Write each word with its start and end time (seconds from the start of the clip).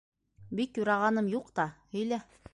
-Бик 0.59 0.79
юрағаным 0.83 1.31
юҡ 1.35 1.53
та... 1.61 1.69
һөйлә. 1.99 2.25